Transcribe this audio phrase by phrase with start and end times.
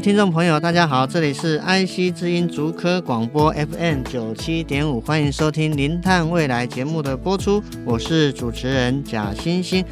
[0.00, 9.84] 听众朋友，大家好，这里是 IC 之音竹科广播 FM 九七点五，欢迎收听《零碳未来》节目的播出，我是主持人贾欣欣。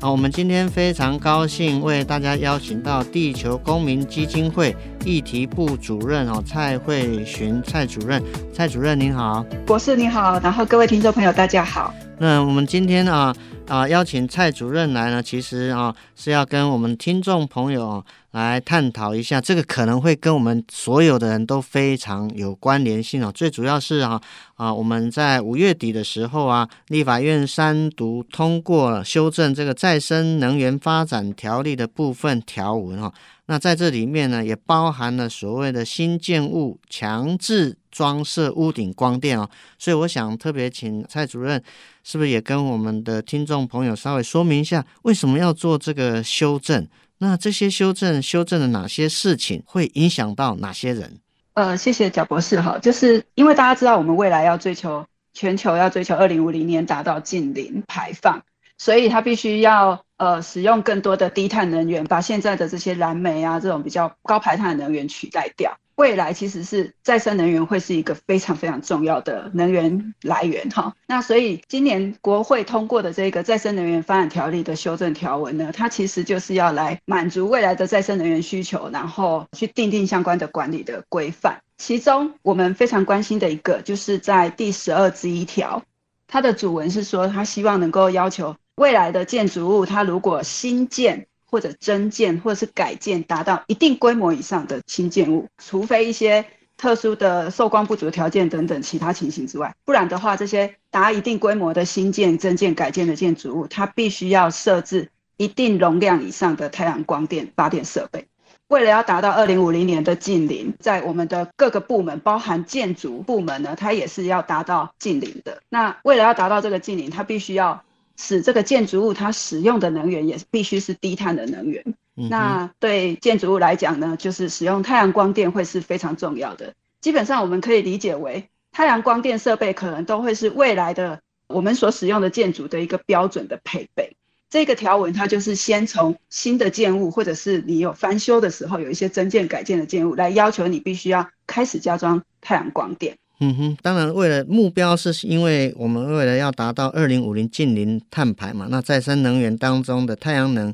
[0.00, 8.20] 好，我们今天非常高兴为大家邀请到地球公民基金会议题部主任哦蔡慧寻蔡主任，
[8.52, 11.94] 蔡主任您好，博士您好，然后各位听众朋友大家好。
[12.18, 13.34] 那我们今天啊
[13.66, 18.04] 啊邀请蔡主任来呢，其实啊是要跟我们听众朋友。
[18.32, 23.30] 来探讨一下，这个可能会跟我们所有的人都非常有关联性哦。
[23.30, 24.18] 最主要是啊
[24.54, 33.12] 啊，我们在五月底的时候啊，立法院三读通过了修正这个再生能源发展条例的部分条文哈。
[33.44, 39.48] 那在这里面呢，也包含了所谓的新建物强制装设屋顶光电哦。
[39.78, 41.62] 所以我想特别请蔡主任，
[42.02, 46.88] 是不是也跟我们的听众朋友稍微说明一下，为什么要做这个修正？
[47.18, 51.20] 那这些修正修正了哪些事情，会影响到哪些人？
[51.54, 58.42] 呃，谢谢贾博士哈，就是因为大家知道我们未来要追求全球要追求二零五零年达到净零排放，
[58.78, 65.78] 所以它必须要呃使用更多的低碳能源，把现在的这些燃煤啊这种比较高排碳的能源取代掉。
[65.96, 70.94] 未来其实是再生能源会是一个非常非常重要的能源来源哈。
[71.06, 81.60] 那所以今年国会通过的这个再生能源发展条例的修正条文呢，它其实就是要来满足未来的再生能源需求，然后去订定相关的管理的规范。
[81.76, 85.82] 其中我们非常关心的一个，就是在第十二之一条，
[86.26, 91.26] 它的主文是说，它希望能够要求未来的建筑物，它如果新建。
[91.52, 96.42] 或者增建或者是改建达到一定规模以上的新建物，除非一些
[96.78, 108.26] 特殊的受光不足条件等等其他情形之外，不然的话，这些达一定规模的新建、增建、改建的建筑物，它必须要设置一定容量以上的太阳光电发电设备。
[108.68, 115.62] 为了要达到二零五零年的净零，在我们的各个部门，包含建筑部门呢，它也是要达到净零的。
[115.68, 117.84] 那为了要达到这个净零，它必须要。
[118.16, 121.82] 使这个建筑物它使用的能源也必须是低碳的能源。
[122.16, 126.74] 嗯、那对建筑物来讲呢，就是使用太阳光电会是非常重要的。
[127.00, 134.16] 基本上我们可以理解为，太阳光电设备可能都会是未来的我们所使用的建筑的一个标准的配备。
[134.50, 143.16] 这个条文它就是先从新的建物，或者是你有翻修的时候有一些增建改建的建物，来要求你必须要开始加装太阳光电。
[143.40, 150.72] 嗯哼，当然，为了目标是因为我们为了要达到二零五零近零碳排嘛，那再生能源当中的太阳能、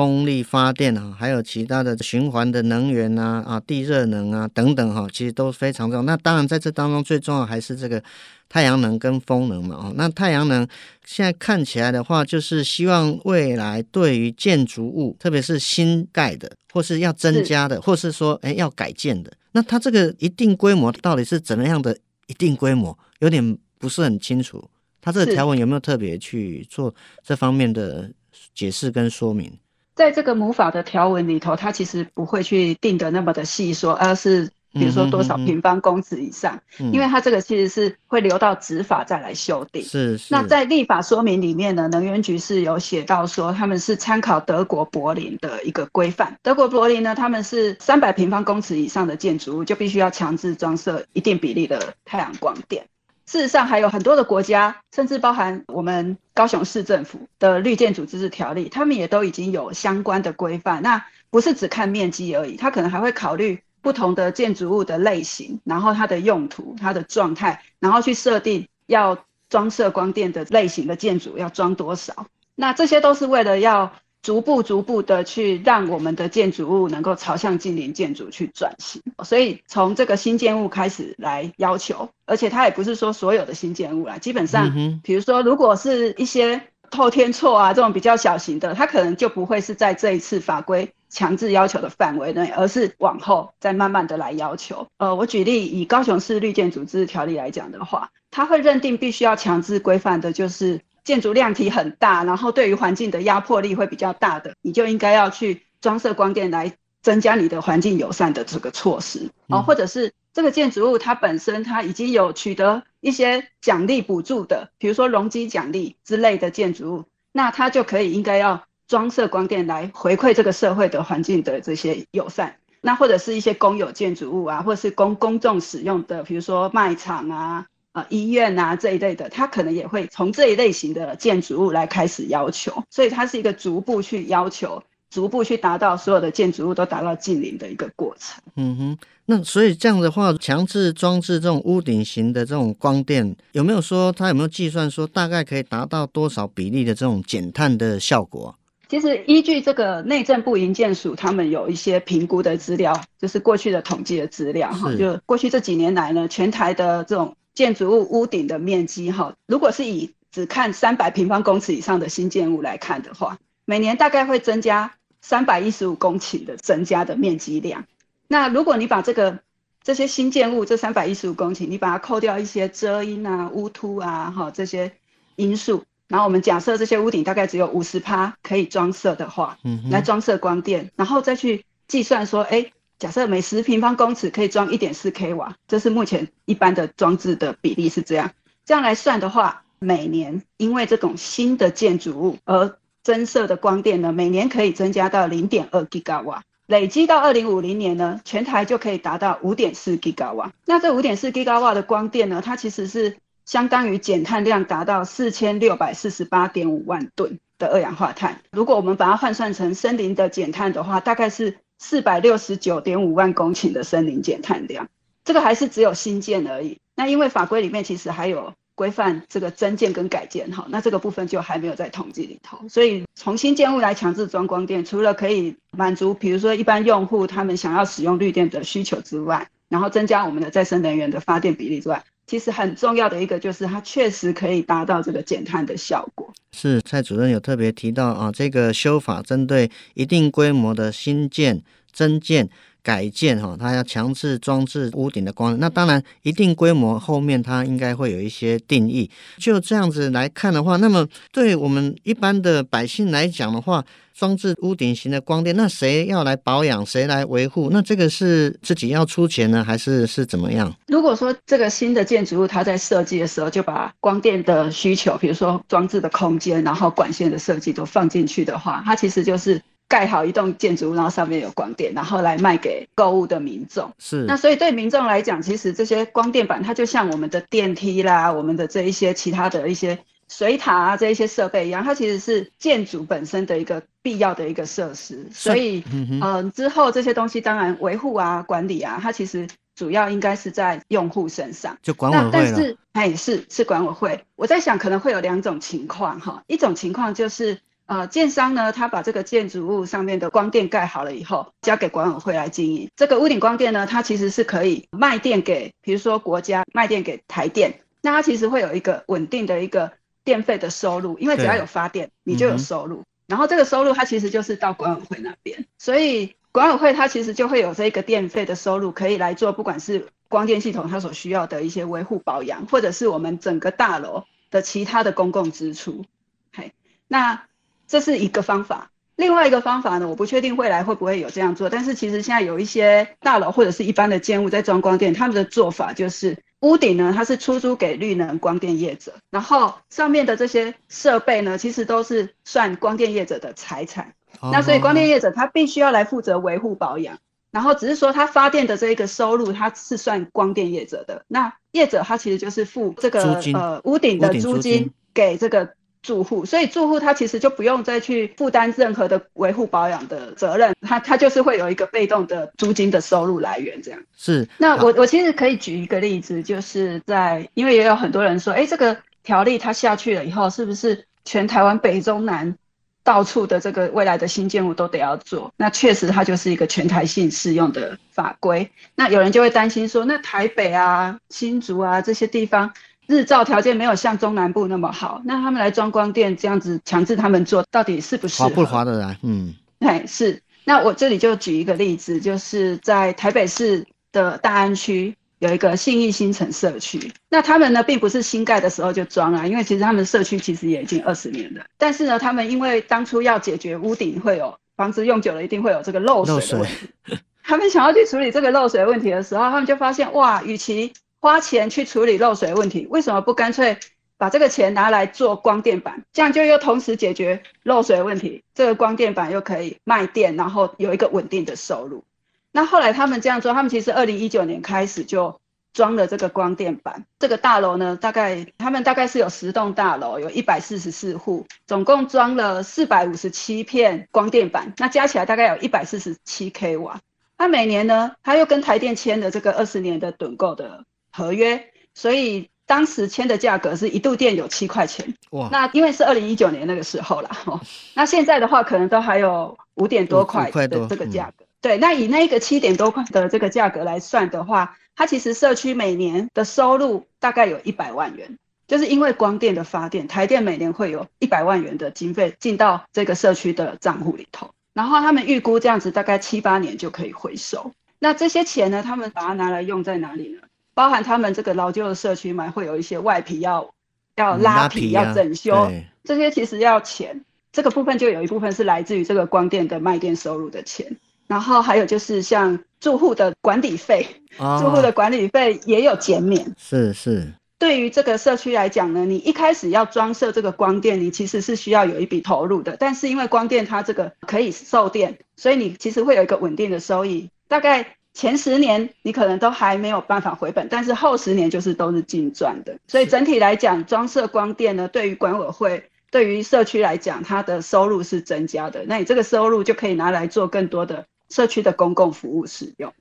[0.00, 6.02] 风力发电啊，还有其他的循环的能源啊啊，地热能啊等等哈，其实都非常重要。
[6.04, 8.02] 那当然在这当中最重要还是这个
[8.48, 9.92] 太阳能跟风能嘛哦。
[9.96, 10.66] 那太阳能
[11.04, 21.94] 现在看起来的话，就是希望未来对于建筑物，特别是新盖的或是要增加的，或是说哎要改建的，那它这个一定规模到底是怎么样的？
[22.26, 24.70] 一定规模有点不是很清楚，
[25.02, 28.10] 它这个条文有没有特别去做这方面的
[28.54, 29.52] 解释跟说明？
[29.94, 39.82] 在这个母法的条文里头，它其实不会去定得那么的细说，而是比如说多少平方公尺以上，嗯嗯嗯，因为它这个其实是会留到执法再来修订。
[39.82, 40.32] 是是。
[40.32, 46.38] 那在立法说明里面呢，能源局是有写到说，他们是参考德国柏林的一个规范。
[46.42, 52.86] 德国柏林呢，他们是三百平方公尺以上的建筑物就必须要强制装设一定比例的太阳光电。
[53.30, 60.82] 事实上，还有很多的国家，甚至包含我们高雄市政府的绿建筑自治条例，他们也都已经有相关的规范。
[60.82, 61.00] 那
[61.30, 63.62] 不是只看面积而已，他可能还会考虑。
[63.82, 69.16] 不同的建筑物的类型，然后它的用途、它的状态，然后去设定要
[69.48, 72.26] 装设光电的类型的建筑要装多少。
[72.56, 73.90] 那这些都是为了要
[74.22, 79.02] 逐步、逐步的去让我们的建筑物能够朝向近邻建筑去转型。
[79.24, 90.92] 所以从这个新建物开始来要求，而且它也不是说所有的新建物啦，基本上，比如说如果是一些透天厝啊这种比较小型的，它可能就不会是在这一次法规。
[91.12, 94.86] 强制要求的范围内，而是往后再慢慢的来要求。
[94.98, 122.56] 呃，我举例以高雄市绿建组织条例来讲的话，它会认定必须要强制规范的就是建筑量体很大，然后对于环境的压迫力会比较大的，你就应该要去装设光电来增加你的环境友善的这个措施哦，嗯、或者是这个建筑物它本身它已经有取得一些奖励补助的，比如说容积奖励之类的建筑物，那它就可以应该要装设光电来回馈这个社会的环境的这些友善。
[122.82, 138.40] 那或者是一些公有建筑物啊，或者是公公众使用的，比如说卖场啊、呃医院啊这一类的，它可能也会从这一类型的建筑物来开始要求，所以它是一个逐步去要求，逐步去达到所有的建筑物都达到近邻的一个过程。
[138.56, 148.54] 嗯哼，那所以这样的话，强制装置这种屋顶型的这种光电，有没有说它有没有计算说大概可以达到多少比例的这种减碳的效果？
[148.88, 154.92] 其实依据这个内政部营建署，他们有一些评估的资料，就是过去的统计的资料哈。
[154.96, 163.36] 就过去这几年来呢，全台的这种建筑物屋顶的面积哈，如果是以只看三百平方公尺以上的新建物来看的话，
[163.66, 167.84] 每年大概会增加三百一十五公顷的增加的面积量。
[168.28, 169.40] 那如果你把这个
[169.82, 174.92] 这些新建物这三百一十五公顷，你把它扣掉一些遮阴啊、屋凸啊哈这些
[175.36, 175.84] 因素。
[176.08, 188.30] 然后我们假设这些屋顶大概只有五十趴可以装设的话，嗯哼，来装设光电，然后再去计算说，哎，假设每十平方公尺可以装一点四 k 瓦，这是目前一般的装置的比例是这样。
[188.64, 200.52] 这样来算的话，每年因为这种新的建筑物而增设的光电呢，每年可以增加到零点二 g 瓦，累积到二零五零年呢，全台就可以达到五点四 g 瓦。
[200.66, 203.16] 那这五点四 g 瓦的光电呢，它其实是。
[203.46, 208.42] 相当于减碳量达到四千六百四十八点五万吨的二氧化碳。
[208.52, 214.86] 如果我们把它换算成森林的减碳的话，大概是四百六十九点五万公顷的森林减碳量。
[215.24, 216.78] 这个还是只有新建而已。
[216.94, 222.58] 那因为法规里面其实还有规范这个增建跟改建哈，那这个部分就还没有在统计里头。
[222.68, 232.04] 所以从新建物来强制装光电，除了可以满足比如说一般用户他们想要使用绿电的需求之外，然后增加我们的再生能源的发电比例之外。
[232.26, 236.30] 其实很重要的一个就是，它确实可以达到这个减碳的效果。
[236.52, 242.48] 是蔡主任有特别提到啊，这个修法针对一定规模的新建、增建。
[242.82, 249.10] 改建哈，它要强制装置屋顶的光，那当然一定规模后面它应该会有一些定义。
[249.38, 253.84] 就这样子来看的话，那么对我们一般的百姓来讲的话，
[254.14, 257.68] 装置屋顶型的光电，那谁要来保养，谁来维护？
[257.70, 260.72] 那这个是自己要出钱呢，还是是怎么样？
[260.86, 269.60] 如果说这个新的建筑物它在设计的时候就把光电的需求，比如说装置的空间，然后管线的设计都放进去的话，它其实就是。
[269.90, 273.92] 盖好一栋建筑物，然后上面有光电，然后来卖给购物的民众。
[273.98, 279.98] 是，那所以对民众来讲，其实这些光电板它就像我们的电梯啦，我们的这一些其他的一些
[280.28, 285.26] 水塔啊，这一些设备一样，它其实是建筑本身的一个必要的一个设施。
[285.32, 289.44] 所以，嗯、呃，之后这些东西当然维护啊、管理啊，它其实
[289.74, 291.76] 主要应该是在用户身上。
[291.82, 292.30] 就管委会了。
[292.32, 294.24] 但是，哎，是是管委会。
[294.36, 297.58] 我在想，可能会有两种情况哈，一种情况就是。
[297.90, 302.88] 呃，建商呢，他把这个建筑物上面的光电盖好了以后，交给管委会来经营。
[302.94, 309.90] 这个屋顶光电呢，它其实是可以卖电给，比如说国家卖电给台电，那它其实会有一个稳定的一个
[310.22, 312.98] 电费的收入，因为只要有发电，你就有收入。
[312.98, 324.22] 嗯、然后这个收入它其实就是到管委会那边，所以管委会它其实就会有这个电费的收入，可以来做不管是光电系统它所需要的一些维护保养，或者是我们整个大楼
[324.52, 326.04] 的其他的公共支出。
[326.52, 326.72] 嘿，
[327.08, 327.49] 那。
[327.90, 331.68] 这是一个方法，另外一个方法呢，我不确定未来会不会有这样做。
[331.68, 344.14] 但是其实现在有一些大楼或者是一般的建物在装光电，他们的做法就是屋顶呢，它是出租给绿能光电业者，然后上面的这些设备呢，其实都是算光电业者的财产。
[344.40, 347.18] 那所以光电业者他必须要来负责维护保养，
[347.50, 351.24] 然后只是说他发电的这一个收入，他是算光电业者的。
[351.26, 355.74] 那业者他其实就是付这个呃屋顶的租金给这个。
[356.02, 364.00] 住户，所以住户他其实就不用再去负担任何的维护保养的责任，他他就是会有一个被动的租金的收入来源，这样。
[364.16, 364.48] 是。
[364.56, 372.56] 那我我其实可以举一个例子，就是在因为也有很多人说，哎，这个条例它下去了以后，是不是全台湾北中南
[373.04, 375.52] 到处的这个未来的新建物都得要做？
[375.58, 378.70] 那确实它就是一个全台性适用的法规。
[378.94, 382.72] 那有人就会担心说，那台北啊、新竹啊这些地方。
[383.10, 388.40] 日照条件没有像中南部那么好，那他们来装光电这样子强制他们做，到底是不是？
[388.40, 389.18] 划不划得来？
[389.24, 390.40] 嗯，对，是。
[390.64, 397.12] 那我这里就举一个例子，就是在台北市的大安区有一个信义新城社区。
[397.28, 401.64] 那他们呢，并不是新盖的时候就装啊，因为其实他们社区其实也已经二十年了。
[401.76, 413.78] 但是呢，他们因为当初要解决屋顶会有房子用久了一定会有这个漏水的问题，他们想要去处理这个漏水问题的时候，他们就发现哇，与其花钱去处理漏水问题，为什么不干脆？
[414.16, 418.44] 把这个钱拿来做光电板，这样就又同时解决漏水问题。
[418.54, 422.04] 这个光电板又可以卖电，然后有一个稳定的收入。
[422.52, 425.40] 那后来他们这样做，他们其实二零一九年开始就
[425.72, 427.06] 装了这个光电板。
[427.18, 437.00] 这个大楼呢，大概他们大概是有十栋大楼，有一百四十四户，总共装了四百五十七片光电板，那加起来大概有一百四十七 k 瓦。
[437.38, 442.48] 他每年呢，他又跟台电签了这个二十年的趸购的合约，所以。
[442.70, 445.48] 当时签的价格是一度电有七块钱，哇！
[445.50, 447.60] 那因为是二零一九年那个时候啦，哦，
[447.94, 451.44] 那现在的话可能都还有五点多块的这个价格。
[451.60, 458.38] 对，那以那个七点多块的这个价格来算的话，它其实社区每年的收入大概有一百万元，
[458.68, 467.72] 就是因为光电的发电，台电每年会有一百万元的经费进到这个社区的账户里头，然后他们预估这样子大概七八年就可以回收。
[467.98, 470.42] 那这些钱呢，他们把它拿来用在哪里呢？
[470.74, 473.72] 包含他们这个老旧的社区嘛，会有一些外皮要
[474.16, 475.70] 要拉皮，要整修，
[476.04, 477.24] 这些其实要钱。
[477.52, 480.96] 这个部分就有一部分是来自于这个光电的卖电收入的钱，
[481.26, 484.06] 然后还有就是像住户的管理费，
[484.38, 486.54] 住户的管理费也有减免。
[486.56, 487.26] 是是。
[487.58, 492.76] 对于这个社区来讲呢，你一开始要装设这个光电，你其实是需要有一笔投入的。
[492.78, 497.96] 但是因为光电它这个可以售电，所以你其实会有一个稳定的收益，大概。
[498.12, 502.76] 前十年你可能都还没有办法回本，但是后十年就是都是净赚的。
[502.88, 508.84] 所以整体来讲，装设光电呢，对于管委会、对于社区来讲，它的收入是增加的。
[508.86, 512.92] 那你这个收入就可以拿来做更多的社区的公共服务使用。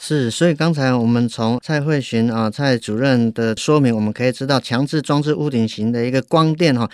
[0.00, 6.88] 是，所以刚才我们从蔡慧珣啊蔡主任的说明，我们可以知道，强制装置屋顶型的一个光电哈。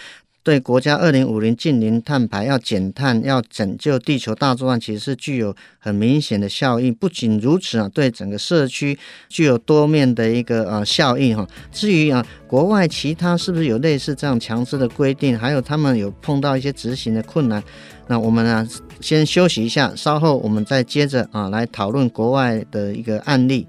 [0.45, 6.95] 对国家二零五零净零碳排，要减碳，要拯救地球大作战，其实是具有很明显的效应。
[6.95, 8.99] 不仅如此啊，对整个社区
[9.31, 11.49] 具有多面的一个呃效应哈。
[11.73, 17.65] 至于啊，国外其他是不是有类似这样强制的规定，还有他们有碰到一些执行的困难，
[18.07, 18.69] 那我们呢
[19.01, 23.67] 先休息一下，稍后我们再接着啊来讨论国外的一个案例。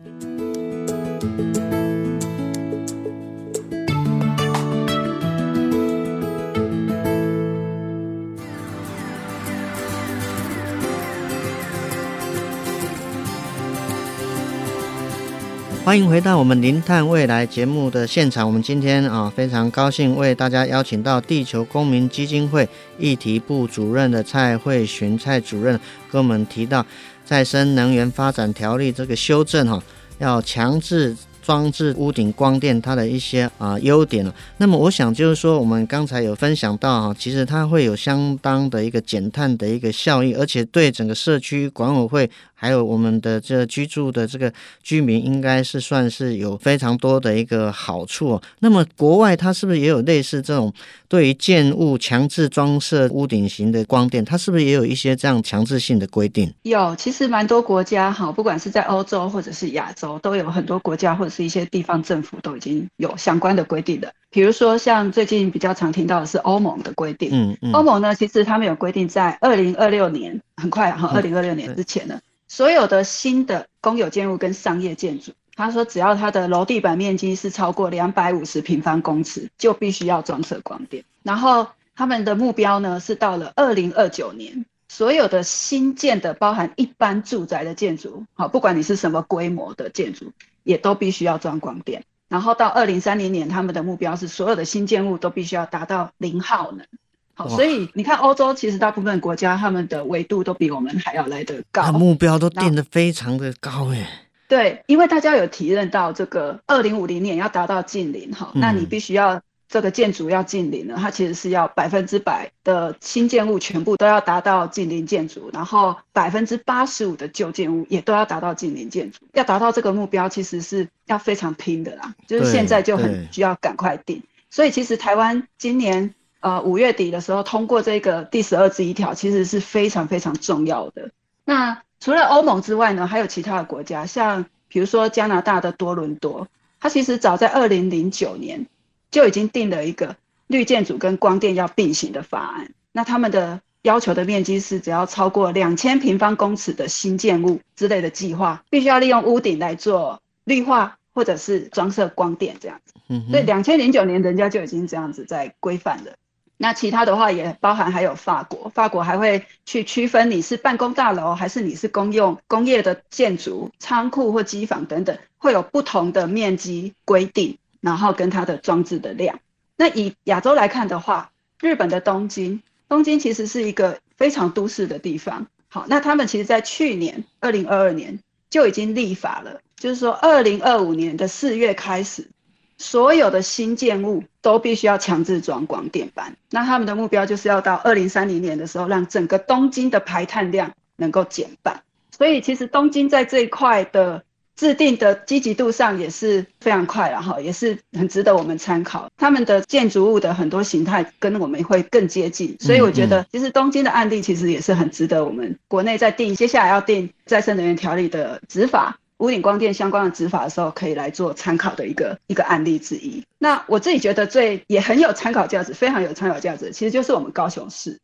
[15.86, 18.48] 欢迎回到我们《零碳未来》节目的现场。
[18.48, 26.84] 我们今天啊，非常高兴为大家邀请到地球公民基金会议题部主任的蔡慧珣蔡主任，跟我们提到
[27.24, 29.84] 再生能源发展条例这个修正哈，
[30.18, 31.16] 要强制。
[31.46, 34.34] 装置屋顶光电它的一些啊优点了。
[34.58, 48.32] 那么我想就是说，我们刚才有分享到哈，其实它会有相当的一个减碳的一个效益，而且对整个社区管委会还有我们的这居住的这个居民，应该是算是有非常多的一个好处。
[48.32, 50.74] 哦那么国外它是不是也有类似这种
[51.08, 56.52] 对于建物强制装设屋顶型的光电，它是不是也有一些这样强制性的规定？
[56.64, 61.36] 有，其实蛮多国家哈，不管是在欧洲或者是亚洲，都有很多国家或者是。
[61.36, 67.30] 是一些地方政府都已经有相关的规定的，比如说像最近比较常听到的是欧盟的规定。
[67.34, 72.18] 嗯嗯，欧盟呢，其实他们有规定，在二零二六年，很快哈，二零二六年之前呢，
[72.56, 81.04] 所有的新的公有建筑跟商业建筑，他说只要它的楼地板面积是超过两百五十平方公尺，就必须要装设光电。
[81.22, 90.32] 然后他们的目标呢，是到了二零二九年，所有的新建的包含一般住宅的建筑，好，不管你是什么规模的建筑。
[90.64, 96.88] 也都必须要装光电，然后到二零三零年，他们的目标是所有的新建物都必须要达到零耗能。
[97.36, 104.08] 好，所以你看欧洲其实大部分国家他们的纬度都比我们还要来得高，目标都定得非常的高诶。
[104.48, 109.40] 对，因为大家有体认到这个二零五零年要达到近零，哈，那你必须要。
[109.68, 119.18] 这个建筑要近零了，它其实是要百分之百的新建物全部都要达到近零建筑，然后百分之八十五的旧建物也都要达到近零建筑。
[119.34, 124.22] 要达到这个目标，其实是要非常拼的啦，就是现在就很需要赶快定。
[124.52, 126.14] 所以其实台湾今年
[126.46, 131.10] 呃五月底的时候通过这个第十二之一条，其实是非常非常重要的。
[131.44, 136.48] 那除了欧盟之外呢，还有其他的国家，像比如说加拿大的多伦多，
[136.80, 138.66] 它其实早在二零零九年。
[139.12, 152.94] 就已经定了一个绿建筑跟光电要并行的法案，那他们的要求的面积是只要超过两千平方公尺的新建物之类的计划，必须要利用屋顶来做绿化或者是装设光电这样子。
[153.32, 156.12] 所以两千零九年人家就已经这样子在规范了。
[156.58, 169.40] 那其他的话也包含还有法国，法国还会去区分你是办公大楼还是你是公用工业的建筑、仓库或机房等等，会有不同的面积规定，然后跟它的装置的量。
[169.76, 175.48] 那以亚洲来看的话，日本的东京，东京其实是一个非常都市的地方。
[175.68, 178.18] 好，那他们其实在去年二零二二年
[178.50, 182.30] 就已经立法了，就是说二零二五年的四月开始。
[182.78, 191.82] 所有的新建物都必须要强制装光电板，那他们的目标就是要到二零三零年的时候，让整个东京的排碳量能够减半。
[192.18, 194.24] 所以其实东京在这一块的
[194.56, 199.10] 制定的积极度上也是非常快，然后也是很值得我们参考。
[199.18, 208.98] 他们的建筑物的很多形态跟我们会更接近，所以我觉得其实东京的案例其实也是很值得我们国内在定接下来要定再生能源条例的执法。
[209.20, 213.24] 屋顶光电相关的执法的时候，可以来做参考的一个一个案例之一。
[213.38, 217.98] 那我自己觉得最也很有参考价值，非常有参考价值，其实就是我们高雄市。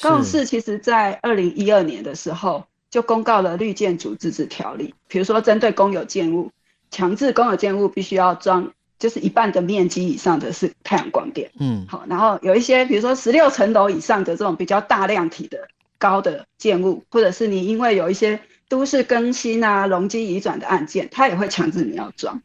[0.00, 6.50] 高雄市其实在二零一二年的时候就公告了绿建筑自治条例，比如说针对公有建物，
[6.90, 11.48] 强制公有建物必须要装，就是一半的面积以上的是太阳光电。
[11.60, 18.40] 嗯，好，然后有一些比如说十六层楼以上的这种比较大量体的高的建物，或者是你因为有一些。
[18.68, 22.42] 都市更新啊，容积移转的案件，它也会强制你要装。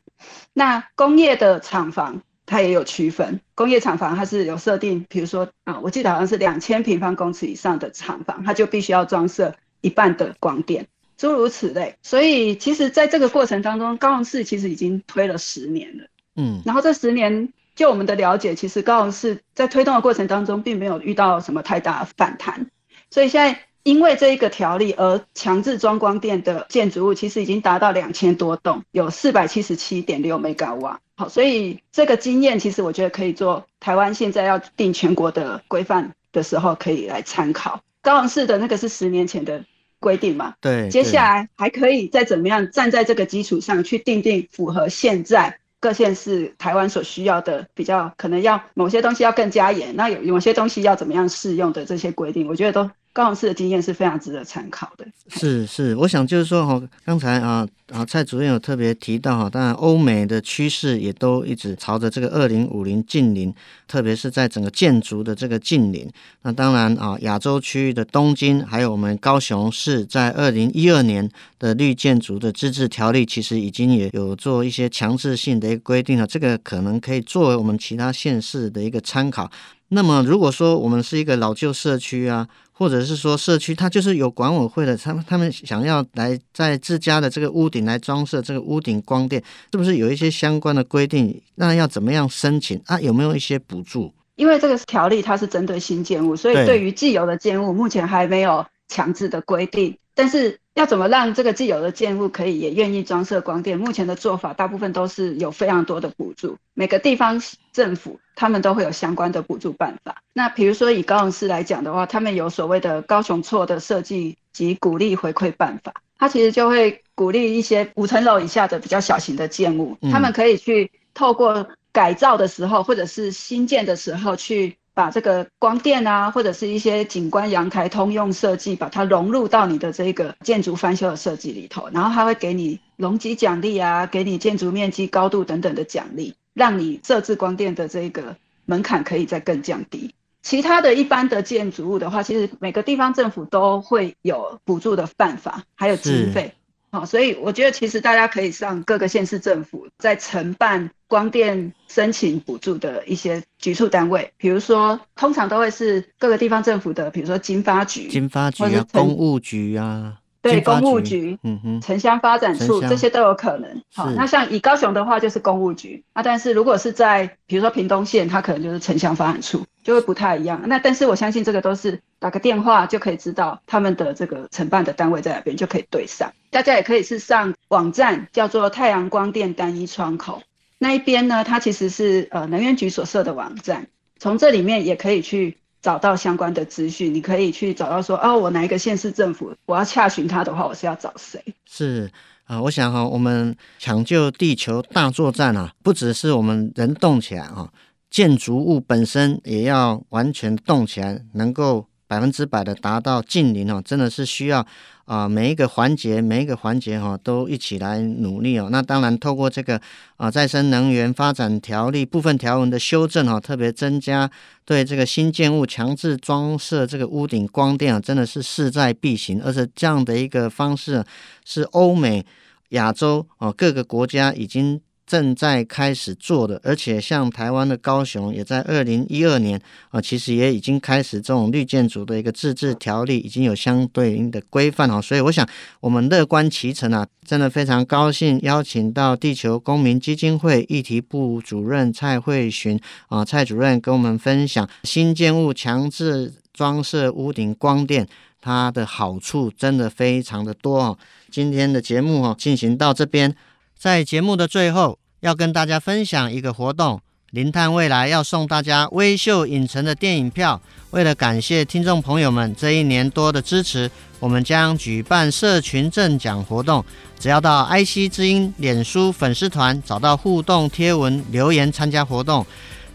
[0.54, 3.42] 那工业的厂房，它也有区分。
[3.56, 10.88] 工业厂房它是有设定，比如说啊，我记得好像是两千平方公尺以上的厂房，它就必须要装设一半的光电，
[11.18, 11.96] 诸如此类。
[12.04, 16.04] 所以其实在这个过程当中，高雄市其实已经推了十年了。
[16.36, 22.70] 嗯，然后这十年，就我们的了解，其实高雄市在推动的过程当中，并没有遇到什么太大反弹。
[23.10, 23.60] 所以现在。
[23.84, 31.00] 因为这一个条例而强制装光电的建筑物，其实已经达到两千多栋，有四百七十七点六 mega 瓦。
[31.16, 37.82] 好，所以这个经验其实我觉得可以做台湾现在要定全国的规范的时候，可以来参考。
[38.02, 39.64] 高雄市的那个是十年前的
[40.00, 40.56] 规定嘛？
[40.62, 40.90] 对。
[40.90, 52.92] 接下来还可以再怎么样站在这个基础上去定定符合现在各县市台湾所需要的，比较可能要某些东西要更加严，那有某些东西要怎么样适用的这些规定，我觉得都。
[53.14, 55.06] 高雄市的经验是非常值得参考的。
[55.28, 63.54] 是是，我想就是说哈，刚才啊啊蔡主任有特别提到哈，当然欧美的趋势也都一直朝着这个二零五零近邻，
[63.86, 66.10] 特别是在整个建筑的这个近邻。
[66.44, 76.26] 那当然啊，亚洲区域的东京还有我们高雄市，在二零一二年的绿建筑的自治条例，其实已经也有做一些强制性的一个规定了。
[76.26, 79.52] 这个可能可以作为我们其他县市的一个参考。
[79.94, 82.48] 那么如果说我们是一个老旧社区啊，
[82.82, 89.40] 或者是说社区它就是有管委会的，他们他们想要来在自家的这个屋顶来装设这个屋顶光电，
[89.72, 91.40] 是不是有一些相关的规定？
[91.54, 93.00] 那要怎么样申请啊？
[93.00, 94.12] 有没有一些补助？
[94.36, 100.60] 因为这个条例它是针对新建物，所以对于既有的建物目前还没有强制的规定，但是。
[100.74, 103.78] 要怎么让这个既有的建物可以也愿意装设光电？
[103.78, 107.42] 目前的做法大部分都是有非常多的补助，每个地方
[107.74, 110.24] 政府他们都会有相关的补助办法。
[110.32, 124.78] 那比如说以高雄市来讲的话，他们有所谓的高雄错的设计及鼓励回馈办法，它其实就会鼓励一些五层楼以下的比较小型的建物，他们可以去透过改造的时候或者是新建的时候去。
[124.94, 140.14] 把这个光电啊，或者是一些景观阳台通用设计，把它融入到你的这个建筑翻修的设计里头，然后它会给你容积奖励啊，给你建筑面积高度等等的奖励，让你设置光电的这个门槛可以再更降低。
[140.42, 146.54] 其他的一般的建筑物的话，其实每个地方政府都会有补助的办法，还有经费。
[146.92, 160.18] 好，所以我觉得其实大家可以上各个县市政府在承办光电申请补助的一些局处单位，比如说通常都会是各个地方政府的，比如说经发局、经发局啊、公务局啊。
[160.44, 163.84] 对，公务局、嗯哼，城乡发展处这些都有可能。
[163.94, 166.24] 好，那像以高雄的话，就是公务局啊。
[166.24, 170.62] 但是如果是在比如说屏东县，它可能就是城乡发展处，就会不太一样。
[170.66, 176.32] 那但是我相信这个都是打个电话就可以知道他们的这个承办的单位在哪边，就可以对上。
[176.50, 180.42] 大家也可以是上网站叫做太阳光电单一窗口
[180.78, 183.88] 那一边呢，它其实是呃能源局所设的网站，
[184.20, 185.58] 从这里面也可以去。
[185.82, 191.44] 找到相关的资讯，你可以去找到说，哦，我哪一个县市政府，我要洽询他的话，我是要找谁？
[191.66, 192.08] 是
[192.46, 197.68] 啊、我想哈、我们抢救地球大作战啊，不只是我们人动起来啊，
[198.12, 204.68] 建筑物本身也要完全动起来，能够百分之百的达到近零哦，真的是需要
[205.06, 208.68] 啊每一个环节每一个环节哈都一起来努力哦。
[208.70, 209.80] 那当然，透过这个
[210.18, 214.30] 啊再生能源发展条例部分条文的修正哈，特别增加
[214.66, 221.02] 对这个新建物强制装设这个屋顶光电啊，真的是势在必行，而且这样的一个方式
[221.46, 222.26] 是欧美、
[222.72, 224.82] 亚洲啊各个国家已经。
[225.12, 235.02] 正在开始做的，而且像台湾的高雄，也在二零一二年啊，其实也已经开始这种绿建筑的一个自治条例，已经有相对应的规范哦。
[235.02, 235.46] 所以我想，
[235.82, 248.08] 我们乐观其成啊，真的非常高兴邀请到地球公民基金会议题部主任蔡慧寻啊，蔡主任跟我们分享新建物强制装设屋顶光电，
[248.40, 250.98] 它的好处真的非常的多哦。
[251.30, 253.36] 今天的节目哦，进行到这边，
[253.78, 254.98] 在节目的最后。
[255.22, 260.60] 要跟大家分享一个活动，零碳未来要送大家微秀影城的电影票。
[260.90, 266.84] 为了感谢听众朋友们这一年多的支持，我们将举办社群赠奖活动。
[267.20, 272.44] 只要到 IC 之音脸书粉丝团找到互动贴文留言参加活动。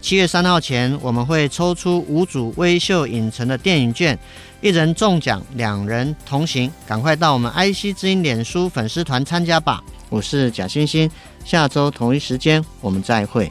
[0.01, 4.19] 七月三号前，我们会抽出五组微秀影城的电影券，
[4.59, 6.69] 一人中奖，两人同行。
[6.85, 9.81] 赶快到我们 IC 之音脸书粉丝团参加吧！
[10.09, 11.09] 我是贾欣欣。
[11.47, 13.49] 下周同一时间，我们再会。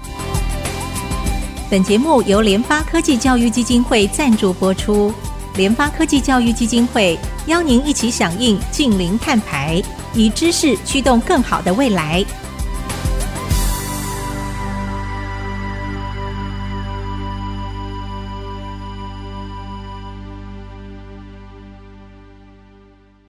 [1.70, 5.10] 本节目由联发科技教育基金会赞助播出。
[5.54, 9.82] 联发科技教育基金会邀您一起响应近零碳排，
[10.12, 12.22] 以知识驱动更好的未来。